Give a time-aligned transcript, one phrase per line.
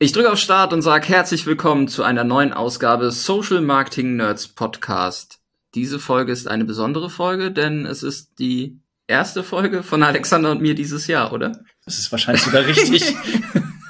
[0.00, 4.46] Ich drücke auf Start und sage herzlich willkommen zu einer neuen Ausgabe Social Marketing Nerds
[4.46, 5.40] Podcast.
[5.74, 10.60] Diese Folge ist eine besondere Folge, denn es ist die erste Folge von Alexander und
[10.60, 11.64] mir dieses Jahr, oder?
[11.84, 13.12] Das ist wahrscheinlich sogar richtig.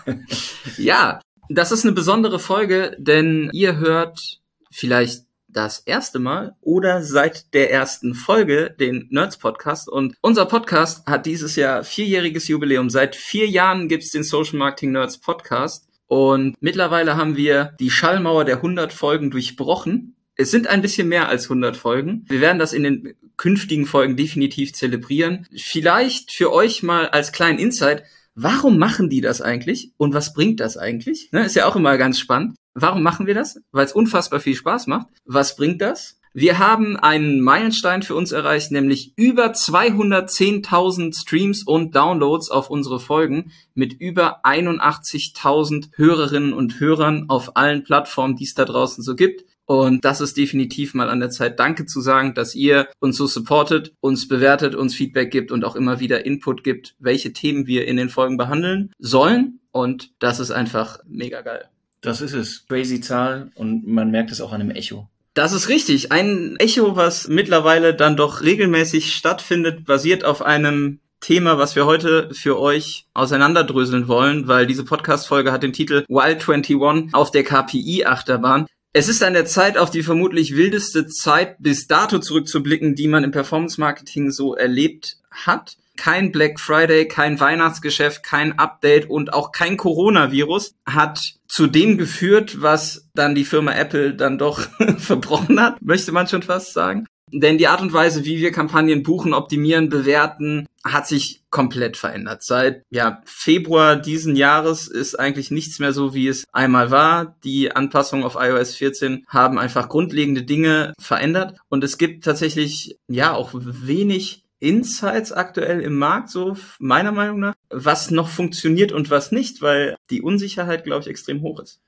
[0.78, 4.40] ja, das ist eine besondere Folge, denn ihr hört
[4.70, 9.90] vielleicht das erste Mal oder seit der ersten Folge den Nerds Podcast.
[9.90, 12.88] Und unser Podcast hat dieses Jahr vierjähriges Jubiläum.
[12.88, 15.87] Seit vier Jahren gibt's den Social Marketing Nerds Podcast.
[16.08, 20.16] Und mittlerweile haben wir die Schallmauer der 100 Folgen durchbrochen.
[20.34, 22.24] Es sind ein bisschen mehr als 100 Folgen.
[22.28, 25.46] Wir werden das in den künftigen Folgen definitiv zelebrieren.
[25.54, 30.60] Vielleicht für euch mal als kleinen Insight, warum machen die das eigentlich und was bringt
[30.60, 31.30] das eigentlich?
[31.32, 32.56] Ne, ist ja auch immer ganz spannend.
[32.74, 33.60] Warum machen wir das?
[33.72, 35.08] Weil es unfassbar viel Spaß macht.
[35.24, 36.17] Was bringt das?
[36.34, 43.00] Wir haben einen Meilenstein für uns erreicht, nämlich über 210.000 Streams und Downloads auf unsere
[43.00, 49.14] Folgen mit über 81.000 Hörerinnen und Hörern auf allen Plattformen, die es da draußen so
[49.14, 49.44] gibt.
[49.64, 53.26] Und das ist definitiv mal an der Zeit, Danke zu sagen, dass ihr uns so
[53.26, 57.86] supportet, uns bewertet, uns Feedback gibt und auch immer wieder Input gibt, welche Themen wir
[57.86, 59.60] in den Folgen behandeln sollen.
[59.70, 61.68] Und das ist einfach mega geil.
[62.00, 62.66] Das ist es.
[62.66, 65.08] Crazy Zahl und man merkt es auch an dem Echo.
[65.38, 66.10] Das ist richtig.
[66.10, 72.30] Ein Echo, was mittlerweile dann doch regelmäßig stattfindet, basiert auf einem Thema, was wir heute
[72.34, 78.66] für euch auseinanderdröseln wollen, weil diese Podcast-Folge hat den Titel Wild 21 auf der KPI-Achterbahn.
[78.92, 83.22] Es ist an der Zeit, auf die vermutlich wildeste Zeit bis dato zurückzublicken, die man
[83.22, 89.76] im Performance-Marketing so erlebt hat kein Black Friday, kein Weihnachtsgeschäft, kein Update und auch kein
[89.76, 94.60] Coronavirus hat zu dem geführt, was dann die Firma Apple dann doch
[94.98, 97.06] verbrochen hat, möchte man schon fast sagen.
[97.32, 102.42] Denn die Art und Weise, wie wir Kampagnen buchen, optimieren, bewerten, hat sich komplett verändert.
[102.42, 107.36] Seit ja, Februar diesen Jahres ist eigentlich nichts mehr so, wie es einmal war.
[107.44, 113.34] Die Anpassungen auf iOS 14 haben einfach grundlegende Dinge verändert und es gibt tatsächlich ja
[113.34, 119.32] auch wenig Insights aktuell im Markt, so meiner Meinung nach, was noch funktioniert und was
[119.32, 121.80] nicht, weil die Unsicherheit, glaube ich, extrem hoch ist.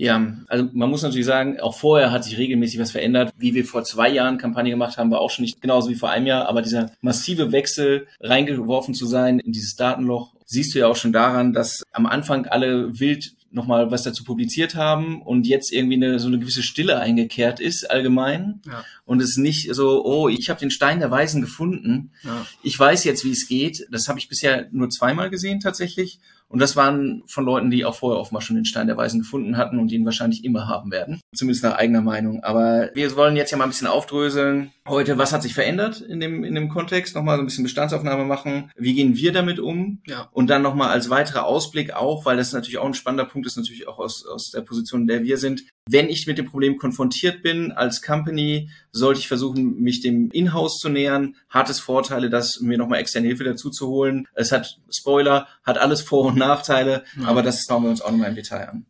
[0.00, 3.32] Ja, also man muss natürlich sagen, auch vorher hat sich regelmäßig was verändert.
[3.36, 6.08] Wie wir vor zwei Jahren Kampagne gemacht haben, war auch schon nicht genauso wie vor
[6.08, 10.86] einem Jahr, aber dieser massive Wechsel reingeworfen zu sein in dieses Datenloch, siehst du ja
[10.86, 15.72] auch schon daran, dass am Anfang alle wild nochmal was dazu publiziert haben und jetzt
[15.72, 18.84] irgendwie eine, so eine gewisse Stille eingekehrt ist allgemein ja.
[19.04, 22.46] und es nicht so, oh, ich habe den Stein der Weisen gefunden, ja.
[22.62, 23.86] ich weiß jetzt, wie es geht.
[23.90, 27.94] Das habe ich bisher nur zweimal gesehen tatsächlich und das waren von Leuten, die auch
[27.94, 31.20] vorher offenbar schon den Stein der Weisen gefunden hatten und ihn wahrscheinlich immer haben werden.
[31.34, 32.42] Zumindest nach eigener Meinung.
[32.42, 34.72] Aber wir wollen jetzt ja mal ein bisschen aufdröseln.
[34.86, 37.14] Heute, was hat sich verändert in dem, in dem Kontext?
[37.14, 38.70] Nochmal so ein bisschen Bestandsaufnahme machen.
[38.76, 40.00] Wie gehen wir damit um?
[40.06, 40.28] Ja.
[40.32, 43.56] Und dann nochmal als weiterer Ausblick auch, weil das natürlich auch ein spannender Punkt ist,
[43.58, 45.64] natürlich auch aus, aus der Position, in der wir sind.
[45.90, 50.78] Wenn ich mit dem Problem konfrontiert bin als Company, sollte ich versuchen, mich dem Inhouse
[50.78, 51.36] zu nähern.
[51.48, 54.28] Hat es Vorteile, dass mir nochmal externe Hilfe dazu zu holen.
[54.34, 57.26] Es hat, Spoiler, hat alles Vor- und Nachteile, ja.
[57.26, 58.86] aber das schauen wir uns auch nochmal im Detail an.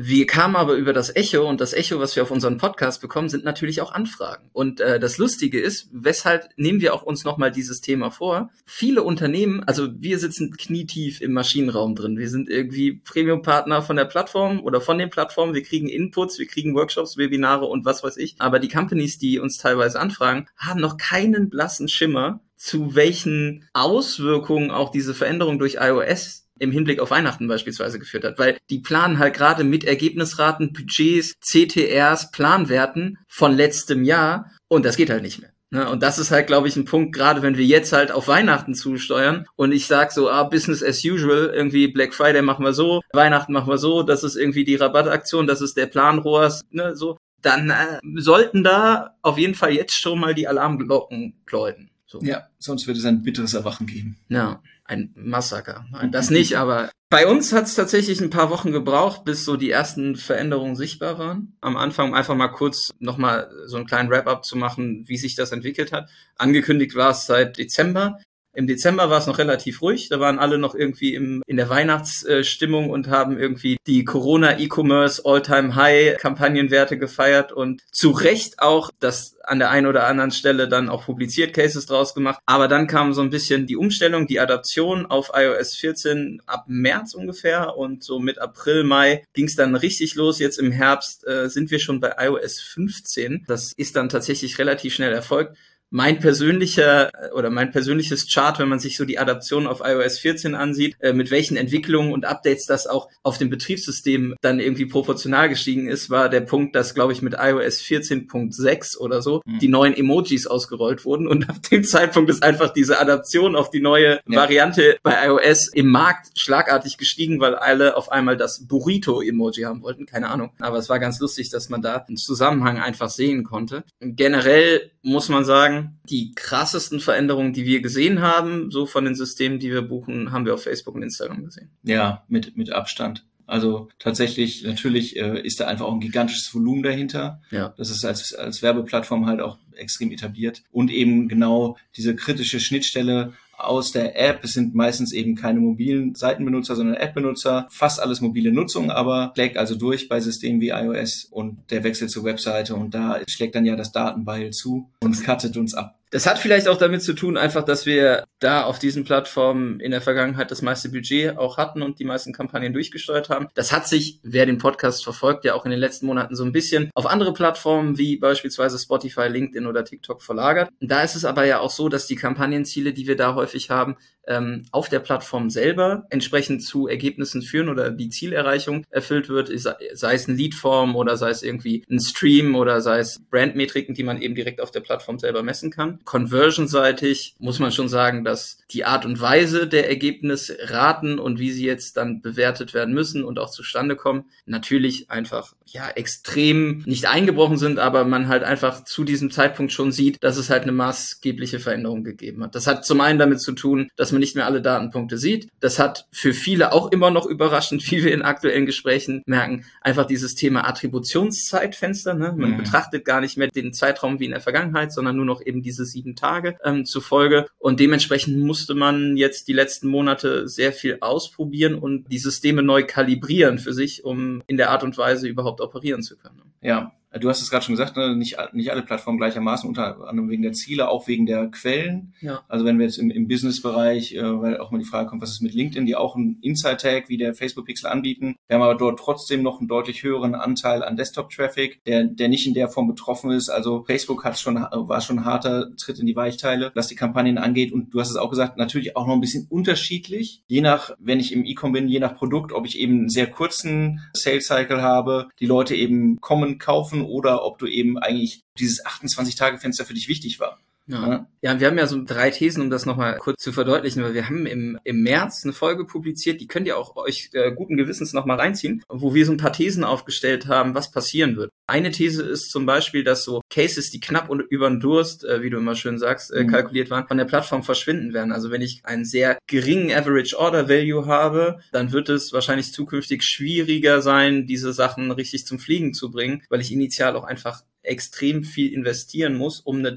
[0.00, 3.28] Wir kamen aber über das Echo und das Echo, was wir auf unseren Podcast bekommen,
[3.28, 4.48] sind natürlich auch Anfragen.
[4.52, 8.50] Und äh, das Lustige ist, weshalb nehmen wir auch uns nochmal dieses Thema vor?
[8.64, 12.16] Viele Unternehmen, also wir sitzen knietief im Maschinenraum drin.
[12.16, 15.52] Wir sind irgendwie Premium-Partner von der Plattform oder von den Plattformen.
[15.52, 18.36] Wir kriegen Inputs, wir kriegen Workshops, Webinare und was weiß ich.
[18.38, 24.70] Aber die Companies, die uns teilweise anfragen, haben noch keinen blassen Schimmer, zu welchen Auswirkungen
[24.70, 29.18] auch diese Veränderung durch iOS im Hinblick auf Weihnachten beispielsweise geführt hat, weil die planen
[29.18, 35.40] halt gerade mit Ergebnisraten, Budgets, CTRs, Planwerten von letztem Jahr und das geht halt nicht
[35.40, 35.50] mehr.
[35.70, 35.88] Ne?
[35.90, 38.74] Und das ist halt, glaube ich, ein Punkt, gerade wenn wir jetzt halt auf Weihnachten
[38.74, 43.02] zusteuern und ich sag so, ah, Business as usual, irgendwie Black Friday machen wir so,
[43.12, 47.18] Weihnachten machen wir so, das ist irgendwie die Rabattaktion, das ist der Planrohrs, ne, so,
[47.42, 51.90] dann äh, sollten da auf jeden Fall jetzt schon mal die Alarmglocken läuten.
[52.06, 52.20] So.
[52.22, 54.16] Ja, sonst wird es ein bitteres Erwachen geben.
[54.30, 55.86] Ja ein Massaker.
[56.10, 59.70] Das nicht, aber bei uns hat es tatsächlich ein paar Wochen gebraucht, bis so die
[59.70, 61.56] ersten Veränderungen sichtbar waren.
[61.60, 65.52] Am Anfang einfach mal kurz nochmal so einen kleinen Wrap-up zu machen, wie sich das
[65.52, 66.10] entwickelt hat.
[66.36, 68.18] Angekündigt war es seit Dezember.
[68.58, 70.08] Im Dezember war es noch relativ ruhig.
[70.08, 75.22] Da waren alle noch irgendwie im, in der Weihnachtsstimmung und haben irgendwie die Corona E-Commerce
[75.24, 80.68] All-Time High Kampagnenwerte gefeiert und zu Recht auch das an der einen oder anderen Stelle
[80.68, 82.40] dann auch publiziert, Cases draus gemacht.
[82.46, 87.14] Aber dann kam so ein bisschen die Umstellung, die Adaption auf iOS 14 ab März
[87.14, 90.40] ungefähr und so mit April, Mai ging es dann richtig los.
[90.40, 93.44] Jetzt im Herbst äh, sind wir schon bei iOS 15.
[93.46, 95.56] Das ist dann tatsächlich relativ schnell erfolgt
[95.90, 100.54] mein persönlicher oder mein persönliches Chart, wenn man sich so die Adaption auf iOS 14
[100.54, 105.48] ansieht, äh, mit welchen Entwicklungen und Updates das auch auf dem Betriebssystem dann irgendwie proportional
[105.48, 109.58] gestiegen ist, war der Punkt, dass, glaube ich, mit iOS 14.6 oder so mhm.
[109.58, 113.80] die neuen Emojis ausgerollt wurden und ab dem Zeitpunkt ist einfach diese Adaption auf die
[113.80, 114.40] neue ja.
[114.40, 120.06] Variante bei iOS im Markt schlagartig gestiegen, weil alle auf einmal das Burrito-Emoji haben wollten,
[120.06, 120.50] keine Ahnung.
[120.60, 123.84] Aber es war ganz lustig, dass man da einen Zusammenhang einfach sehen konnte.
[124.00, 125.77] Generell muss man sagen,
[126.08, 130.44] die krassesten Veränderungen, die wir gesehen haben, so von den Systemen, die wir buchen, haben
[130.44, 131.70] wir auf Facebook und Instagram gesehen.
[131.82, 133.24] Ja, mit, mit Abstand.
[133.46, 137.40] Also tatsächlich, natürlich äh, ist da einfach auch ein gigantisches Volumen dahinter.
[137.50, 137.72] Ja.
[137.78, 140.62] Das ist als, als Werbeplattform halt auch extrem etabliert.
[140.70, 144.44] Und eben genau diese kritische Schnittstelle aus der App.
[144.44, 147.66] Es sind meistens eben keine mobilen Seitenbenutzer, sondern App-Benutzer.
[147.70, 152.08] Fast alles mobile Nutzung, aber schlägt also durch bei Systemen wie iOS und der Wechsel
[152.08, 155.97] zur Webseite und da schlägt dann ja das Datenbeil zu und cuttet uns ab.
[156.10, 159.90] Das hat vielleicht auch damit zu tun, einfach, dass wir da auf diesen Plattformen in
[159.90, 163.48] der Vergangenheit das meiste Budget auch hatten und die meisten Kampagnen durchgesteuert haben.
[163.54, 166.52] Das hat sich, wer den Podcast verfolgt, ja auch in den letzten Monaten so ein
[166.52, 170.70] bisschen auf andere Plattformen wie beispielsweise Spotify, LinkedIn oder TikTok verlagert.
[170.80, 173.96] Da ist es aber ja auch so, dass die Kampagnenziele, die wir da häufig haben,
[174.28, 180.14] ähm, auf der Plattform selber entsprechend zu Ergebnissen führen oder die Zielerreichung erfüllt wird, sei
[180.14, 184.20] es eine Leadform oder sei es irgendwie ein Stream oder sei es Brandmetriken, die man
[184.20, 185.97] eben direkt auf der Plattform selber messen kann.
[186.04, 191.64] Conversion-seitig muss man schon sagen, dass die Art und Weise der Ergebnisraten und wie sie
[191.64, 197.58] jetzt dann bewertet werden müssen und auch zustande kommen, natürlich einfach ja extrem nicht eingebrochen
[197.58, 201.60] sind, aber man halt einfach zu diesem Zeitpunkt schon sieht, dass es halt eine maßgebliche
[201.60, 202.54] Veränderung gegeben hat.
[202.54, 205.48] Das hat zum einen damit zu tun, dass man nicht mehr alle Datenpunkte sieht.
[205.60, 210.06] Das hat für viele auch immer noch überraschend, wie wir in aktuellen Gesprächen merken, einfach
[210.06, 212.14] dieses Thema Attributionszeitfenster.
[212.14, 212.34] Ne?
[212.36, 212.56] Man mhm.
[212.58, 215.84] betrachtet gar nicht mehr den Zeitraum wie in der Vergangenheit, sondern nur noch eben diese
[215.90, 217.46] sieben Tage ähm, zufolge.
[217.58, 222.84] Und dementsprechend musste man jetzt die letzten Monate sehr viel ausprobieren und die Systeme neu
[222.84, 226.42] kalibrieren für sich, um in der Art und Weise überhaupt operieren zu können.
[226.60, 228.14] Ja, Du hast es gerade schon gesagt, ne?
[228.14, 232.14] nicht, nicht alle Plattformen gleichermaßen, unter anderem wegen der Ziele, auch wegen der Quellen.
[232.20, 232.42] Ja.
[232.48, 235.30] Also wenn wir jetzt im, im Business-Bereich, äh, weil auch mal die Frage kommt, was
[235.30, 238.36] ist mit LinkedIn, die auch einen Inside-Tag wie der Facebook-Pixel anbieten.
[238.46, 242.46] Wir haben aber dort trotzdem noch einen deutlich höheren Anteil an Desktop-Traffic, der, der nicht
[242.46, 243.48] in der Form betroffen ist.
[243.48, 247.38] Also Facebook hat schon, war schon ein harter Tritt in die Weichteile, was die Kampagnen
[247.38, 247.72] angeht.
[247.72, 250.42] Und du hast es auch gesagt, natürlich auch noch ein bisschen unterschiedlich.
[250.46, 253.28] Je nach, wenn ich im E-Com bin, je nach Produkt, ob ich eben einen sehr
[253.28, 259.84] kurzen Sales-Cycle habe, die Leute eben kommen, kaufen, oder ob du eben eigentlich dieses 28-Tage-Fenster
[259.84, 260.60] für dich wichtig war.
[260.88, 261.26] Ja.
[261.42, 264.26] ja, wir haben ja so drei Thesen, um das nochmal kurz zu verdeutlichen, weil wir
[264.26, 268.14] haben im, im März eine Folge publiziert, die könnt ihr auch euch äh, guten Gewissens
[268.14, 271.50] nochmal reinziehen, wo wir so ein paar Thesen aufgestellt haben, was passieren wird.
[271.66, 275.42] Eine These ist zum Beispiel, dass so Cases, die knapp und über den Durst, äh,
[275.42, 276.48] wie du immer schön sagst, äh, mhm.
[276.48, 278.32] kalkuliert waren, von der Plattform verschwinden werden.
[278.32, 283.22] Also wenn ich einen sehr geringen Average Order Value habe, dann wird es wahrscheinlich zukünftig
[283.22, 288.44] schwieriger sein, diese Sachen richtig zum Fliegen zu bringen, weil ich initial auch einfach extrem
[288.44, 289.92] viel investieren muss, um eine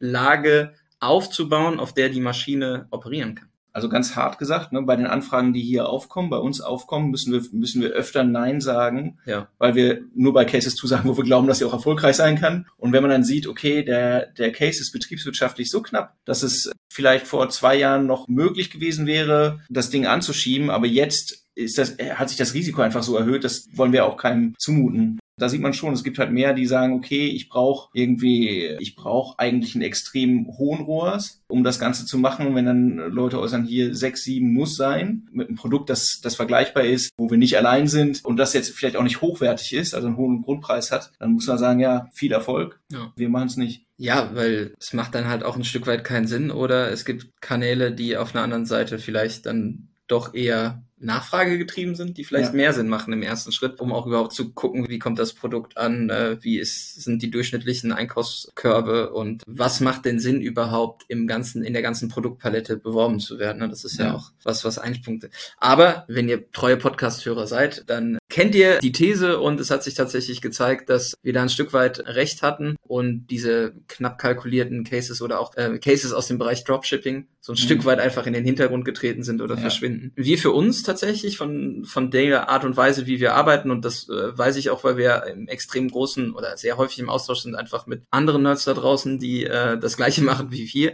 [0.00, 3.48] Datenlage aufzubauen, auf der die Maschine operieren kann.
[3.72, 7.30] Also ganz hart gesagt, ne, bei den Anfragen, die hier aufkommen, bei uns aufkommen, müssen
[7.34, 9.48] wir, müssen wir öfter Nein sagen, ja.
[9.58, 12.66] weil wir nur bei Cases zusagen, wo wir glauben, dass sie auch erfolgreich sein kann.
[12.78, 16.72] Und wenn man dann sieht, okay, der, der Case ist betriebswirtschaftlich so knapp, dass es
[16.90, 21.98] vielleicht vor zwei Jahren noch möglich gewesen wäre, das Ding anzuschieben, aber jetzt ist das,
[21.98, 25.18] hat sich das Risiko einfach so erhöht, das wollen wir auch keinem zumuten.
[25.38, 28.96] Da sieht man schon, es gibt halt mehr, die sagen, okay, ich brauche irgendwie, ich
[28.96, 32.54] brauche eigentlich einen extrem hohen ROAS, um das Ganze zu machen.
[32.54, 36.84] Wenn dann Leute äußern, hier sechs, sieben muss sein, mit einem Produkt, das, das vergleichbar
[36.84, 40.06] ist, wo wir nicht allein sind und das jetzt vielleicht auch nicht hochwertig ist, also
[40.06, 42.80] einen hohen Grundpreis hat, dann muss man sagen, ja, viel Erfolg.
[42.90, 43.12] Ja.
[43.16, 43.84] Wir machen es nicht.
[43.98, 47.40] Ja, weil es macht dann halt auch ein Stück weit keinen Sinn oder es gibt
[47.40, 52.50] Kanäle, die auf einer anderen Seite vielleicht dann doch eher Nachfrage getrieben sind, die vielleicht
[52.50, 52.56] ja.
[52.56, 55.76] mehr Sinn machen im ersten Schritt, um auch überhaupt zu gucken, wie kommt das Produkt
[55.76, 61.26] an, äh, wie ist, sind die durchschnittlichen Einkaufskörbe und was macht denn Sinn überhaupt im
[61.26, 63.58] ganzen, in der ganzen Produktpalette beworben zu werden.
[63.58, 63.68] Ne?
[63.68, 65.30] Das ist ja, ja auch was, was Einpunkte.
[65.58, 69.94] Aber wenn ihr treue Podcast-Hörer seid, dann kennt ihr die These und es hat sich
[69.94, 75.22] tatsächlich gezeigt, dass wir da ein Stück weit recht hatten und diese knapp kalkulierten Cases
[75.22, 77.60] oder auch äh, Cases aus dem Bereich Dropshipping so ein mhm.
[77.60, 79.62] Stück weit einfach in den Hintergrund getreten sind oder ja.
[79.62, 80.12] verschwinden.
[80.16, 84.06] Wir für uns tatsächlich von, von der Art und Weise, wie wir arbeiten und das
[84.10, 87.54] äh, weiß ich auch, weil wir im extrem großen oder sehr häufig im Austausch sind
[87.54, 90.92] einfach mit anderen Nerds da draußen, die äh, das gleiche machen wie wir,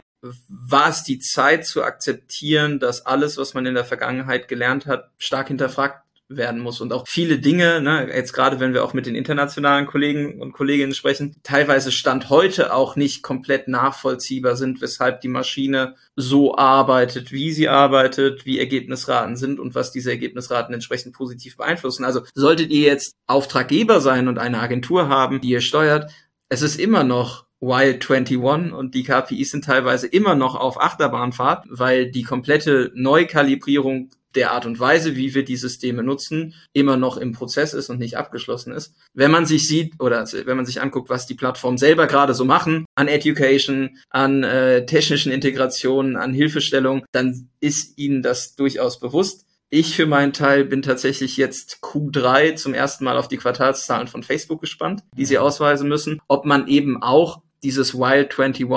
[0.49, 5.11] war es die Zeit zu akzeptieren, dass alles, was man in der Vergangenheit gelernt hat,
[5.19, 6.02] stark hinterfragt
[6.37, 9.87] werden muss und auch viele Dinge, ne, jetzt gerade wenn wir auch mit den internationalen
[9.87, 15.95] Kollegen und Kolleginnen sprechen, teilweise Stand heute auch nicht komplett nachvollziehbar sind, weshalb die Maschine
[16.17, 22.05] so arbeitet, wie sie arbeitet, wie Ergebnisraten sind und was diese Ergebnisraten entsprechend positiv beeinflussen.
[22.05, 26.11] Also solltet ihr jetzt Auftraggeber sein und eine Agentur haben, die ihr steuert,
[26.49, 31.65] es ist immer noch Wild 21 und die KPIs sind teilweise immer noch auf Achterbahnfahrt,
[31.71, 37.17] weil die komplette Neukalibrierung der Art und Weise, wie wir die Systeme nutzen, immer noch
[37.17, 38.95] im Prozess ist und nicht abgeschlossen ist.
[39.15, 42.45] Wenn man sich sieht oder wenn man sich anguckt, was die Plattformen selber gerade so
[42.45, 49.47] machen, an Education, an äh, technischen Integrationen, an Hilfestellung, dann ist ihnen das durchaus bewusst.
[49.75, 54.23] Ich für meinen Teil bin tatsächlich jetzt Q3 zum ersten Mal auf die Quartalszahlen von
[54.23, 58.69] Facebook gespannt, die sie ausweisen müssen, ob man eben auch dieses Wild 21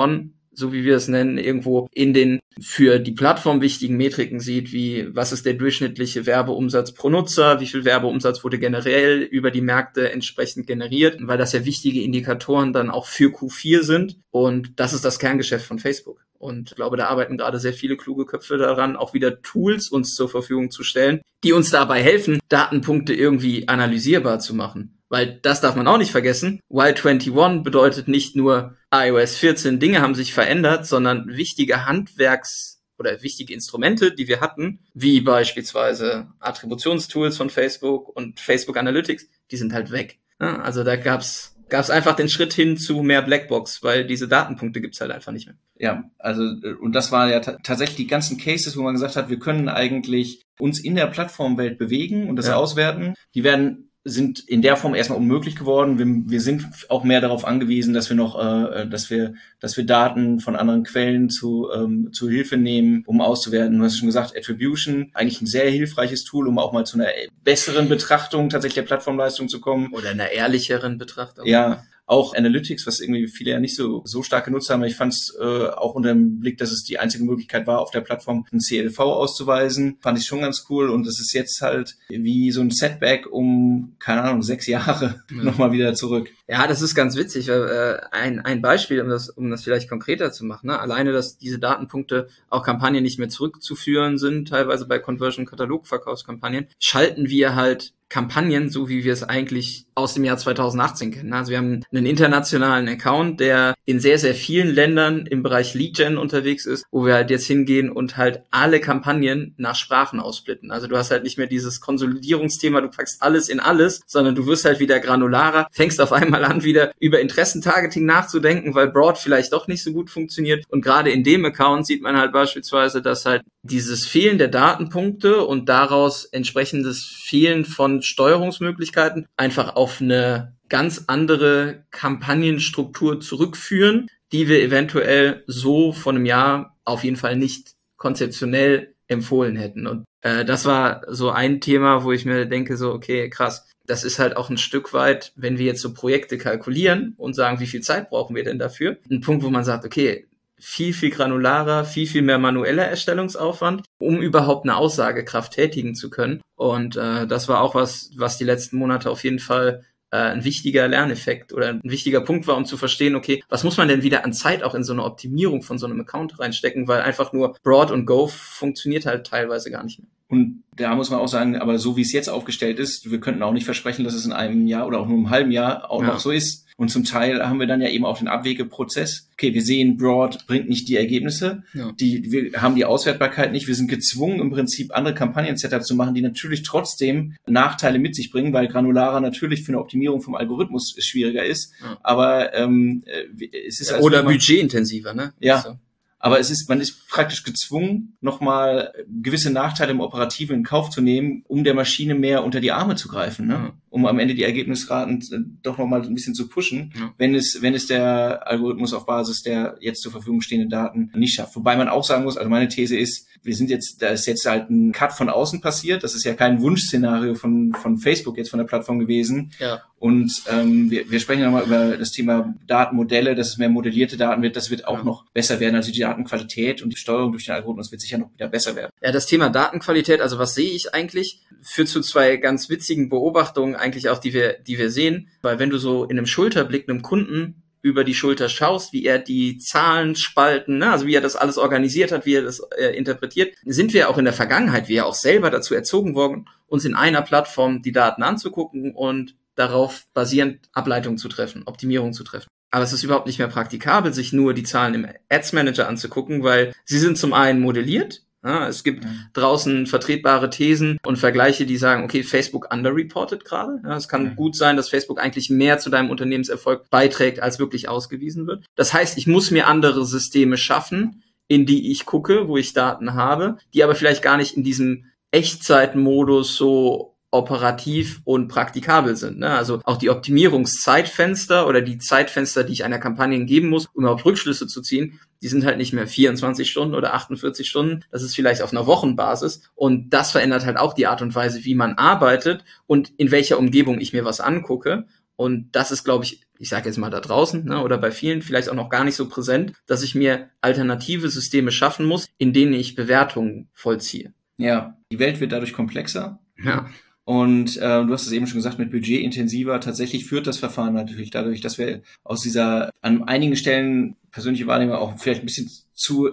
[0.56, 5.14] so wie wir es nennen, irgendwo in den für die Plattform wichtigen Metriken sieht, wie
[5.14, 10.10] was ist der durchschnittliche Werbeumsatz pro Nutzer, wie viel Werbeumsatz wurde generell über die Märkte
[10.10, 14.16] entsprechend generiert, weil das ja wichtige Indikatoren dann auch für Q4 sind.
[14.30, 16.24] Und das ist das Kerngeschäft von Facebook.
[16.38, 20.14] Und ich glaube, da arbeiten gerade sehr viele kluge Köpfe daran, auch wieder Tools uns
[20.14, 24.95] zur Verfügung zu stellen, die uns dabei helfen, Datenpunkte irgendwie analysierbar zu machen.
[25.08, 26.60] Weil das darf man auch nicht vergessen.
[26.68, 33.22] Wild 21 bedeutet nicht nur iOS 14 Dinge haben sich verändert, sondern wichtige Handwerks- oder
[33.22, 39.72] wichtige Instrumente, die wir hatten, wie beispielsweise Attributionstools von Facebook und Facebook Analytics, die sind
[39.72, 40.18] halt weg.
[40.38, 45.00] Also da gab's gab's einfach den Schritt hin zu mehr Blackbox, weil diese Datenpunkte gibt's
[45.00, 45.56] halt einfach nicht mehr.
[45.78, 46.42] Ja, also
[46.80, 50.42] und das war ja tatsächlich die ganzen Cases, wo man gesagt hat, wir können eigentlich
[50.58, 52.56] uns in der Plattformwelt bewegen und das ja.
[52.56, 53.14] auswerten.
[53.34, 55.98] Die werden sind in der Form erstmal unmöglich geworden.
[55.98, 59.84] Wir, wir sind auch mehr darauf angewiesen, dass wir noch, äh, dass wir, dass wir
[59.84, 63.76] Daten von anderen Quellen zu, ähm, zu Hilfe nehmen, um auszuwerten.
[63.76, 67.08] Du hast schon gesagt, Attribution, eigentlich ein sehr hilfreiches Tool, um auch mal zu einer
[67.42, 69.92] besseren Betrachtung tatsächlich der Plattformleistung zu kommen.
[69.92, 71.44] Oder einer ehrlicheren Betrachtung.
[71.44, 74.84] Ja, auch Analytics, was irgendwie viele ja nicht so, so stark genutzt haben.
[74.84, 77.90] Ich fand es äh, auch unter dem Blick, dass es die einzige Möglichkeit war, auf
[77.90, 79.98] der Plattform ein CLV auszuweisen.
[80.00, 80.88] Fand ich schon ganz cool.
[80.88, 85.42] Und das ist jetzt halt wie so ein Setback um, keine Ahnung, sechs Jahre ja.
[85.42, 86.30] nochmal wieder zurück.
[86.46, 87.48] Ja, das ist ganz witzig.
[87.48, 90.68] Weil, äh, ein, ein Beispiel, um das, um das vielleicht konkreter zu machen.
[90.68, 90.78] Ne?
[90.78, 97.56] Alleine, dass diese Datenpunkte auch Kampagnen nicht mehr zurückzuführen sind, teilweise bei Conversion-Katalog-Verkaufskampagnen, schalten wir
[97.56, 101.32] halt Kampagnen, so wie wir es eigentlich aus dem Jahr 2018 kennen.
[101.32, 105.96] Also wir haben einen internationalen Account, der in sehr, sehr vielen Ländern im Bereich Lead
[105.96, 110.70] Gen unterwegs ist, wo wir halt jetzt hingehen und halt alle Kampagnen nach Sprachen aussplitten.
[110.70, 114.46] Also du hast halt nicht mehr dieses Konsolidierungsthema, du packst alles in alles, sondern du
[114.46, 119.54] wirst halt wieder granularer, fängst auf einmal an, wieder über Interessentargeting nachzudenken, weil Broad vielleicht
[119.54, 120.64] doch nicht so gut funktioniert.
[120.68, 125.44] Und gerade in dem Account sieht man halt beispielsweise, dass halt dieses Fehlen der Datenpunkte
[125.44, 134.60] und daraus entsprechendes Fehlen von Steuerungsmöglichkeiten einfach auf eine ganz andere Kampagnenstruktur zurückführen, die wir
[134.62, 139.86] eventuell so von einem Jahr auf jeden Fall nicht konzeptionell empfohlen hätten.
[139.86, 144.04] Und äh, das war so ein Thema, wo ich mir denke, so, okay, krass, das
[144.04, 147.68] ist halt auch ein Stück weit, wenn wir jetzt so Projekte kalkulieren und sagen, wie
[147.68, 148.98] viel Zeit brauchen wir denn dafür?
[149.10, 150.26] Ein Punkt, wo man sagt, okay,
[150.58, 156.40] viel, viel granularer, viel, viel mehr manueller Erstellungsaufwand, um überhaupt eine Aussagekraft tätigen zu können.
[156.54, 160.44] Und äh, das war auch was, was die letzten Monate auf jeden Fall äh, ein
[160.44, 164.02] wichtiger Lerneffekt oder ein wichtiger Punkt war, um zu verstehen, okay, was muss man denn
[164.02, 167.32] wieder an Zeit auch in so eine Optimierung von so einem Account reinstecken, weil einfach
[167.32, 170.08] nur Broad und Go funktioniert halt teilweise gar nicht mehr.
[170.28, 173.42] Und da muss man auch sagen, aber so wie es jetzt aufgestellt ist, wir könnten
[173.42, 176.02] auch nicht versprechen, dass es in einem Jahr oder auch nur einem halben Jahr auch
[176.02, 176.08] ja.
[176.08, 176.65] noch so ist.
[176.78, 179.30] Und zum Teil haben wir dann ja eben auch den Abwegeprozess.
[179.32, 181.62] Okay, wir sehen, Broad bringt nicht die Ergebnisse.
[181.72, 181.92] Ja.
[181.92, 183.66] Die, wir haben die Auswertbarkeit nicht.
[183.66, 188.30] Wir sind gezwungen, im Prinzip andere Kampagnen-Setups zu machen, die natürlich trotzdem Nachteile mit sich
[188.30, 191.72] bringen, weil Granularer natürlich für eine Optimierung vom Algorithmus schwieriger ist.
[191.80, 191.98] Ja.
[192.02, 195.32] Aber ähm, äh, es ist ja, also oder budgetintensiver, ne?
[195.40, 195.60] Ja.
[195.62, 195.78] So.
[196.18, 201.02] Aber es ist, man ist praktisch gezwungen, nochmal gewisse Nachteile im Operativen in Kauf zu
[201.02, 203.72] nehmen, um der Maschine mehr unter die Arme zu greifen, ne?
[203.90, 207.14] Um am Ende die Ergebnisraten äh, doch nochmal ein bisschen zu pushen, ja.
[207.18, 211.34] wenn es, wenn es der Algorithmus auf Basis der jetzt zur Verfügung stehenden Daten nicht
[211.34, 211.56] schafft.
[211.56, 214.44] Wobei man auch sagen muss, also meine These ist, wir sind jetzt, da ist jetzt
[214.44, 216.02] halt ein Cut von außen passiert.
[216.04, 219.52] Das ist ja kein Wunschszenario von, von Facebook jetzt von der Plattform gewesen.
[219.58, 219.82] Ja.
[219.98, 224.42] Und ähm, wir, wir sprechen nochmal über das Thema Datenmodelle, dass es mehr modellierte Daten
[224.42, 224.56] wird.
[224.56, 225.04] Das wird auch Ja.
[225.04, 225.74] noch besser werden.
[225.76, 228.90] Also die Datenqualität und die Steuerung durch den Algorithmus wird sicher noch wieder besser werden.
[229.00, 233.74] Ja, das Thema Datenqualität, also was sehe ich eigentlich, führt zu zwei ganz witzigen Beobachtungen
[233.74, 235.28] eigentlich auch, die wir, die wir sehen.
[235.40, 239.18] Weil wenn du so in einem Schulterblick einem Kunden über die Schulter schaust, wie er
[239.18, 242.96] die Zahlen spalten, ne, also wie er das alles organisiert hat, wie er das äh,
[242.96, 246.94] interpretiert, sind wir auch in der Vergangenheit, wir auch selber dazu erzogen worden, uns in
[246.94, 252.48] einer Plattform die Daten anzugucken und darauf basierend Ableitungen zu treffen, Optimierungen zu treffen.
[252.70, 256.42] Aber es ist überhaupt nicht mehr praktikabel, sich nur die Zahlen im Ads Manager anzugucken,
[256.42, 258.22] weil sie sind zum einen modelliert.
[258.46, 263.80] Es gibt draußen vertretbare Thesen und Vergleiche, die sagen, okay, Facebook underreported gerade.
[263.96, 268.46] Es kann gut sein, dass Facebook eigentlich mehr zu deinem Unternehmenserfolg beiträgt, als wirklich ausgewiesen
[268.46, 268.64] wird.
[268.76, 273.14] Das heißt, ich muss mir andere Systeme schaffen, in die ich gucke, wo ich Daten
[273.14, 279.38] habe, die aber vielleicht gar nicht in diesem Echtzeitmodus so operativ und praktikabel sind.
[279.38, 279.50] Ne?
[279.50, 284.24] Also auch die Optimierungszeitfenster oder die Zeitfenster, die ich einer Kampagne geben muss, um überhaupt
[284.24, 288.04] Rückschlüsse zu ziehen, die sind halt nicht mehr 24 Stunden oder 48 Stunden.
[288.10, 289.62] Das ist vielleicht auf einer Wochenbasis.
[289.74, 293.58] Und das verändert halt auch die Art und Weise, wie man arbeitet und in welcher
[293.58, 295.06] Umgebung ich mir was angucke.
[295.36, 298.40] Und das ist, glaube ich, ich sage jetzt mal da draußen ne, oder bei vielen
[298.40, 302.54] vielleicht auch noch gar nicht so präsent, dass ich mir alternative Systeme schaffen muss, in
[302.54, 304.32] denen ich Bewertungen vollziehe.
[304.56, 306.40] Ja, die Welt wird dadurch komplexer.
[306.64, 306.88] Ja,
[307.26, 309.80] Und äh, du hast es eben schon gesagt, mit Budget intensiver.
[309.80, 314.94] Tatsächlich führt das Verfahren natürlich dadurch, dass wir aus dieser, an einigen Stellen persönliche Wahrnehmung
[314.94, 316.32] auch vielleicht ein bisschen zu, äh,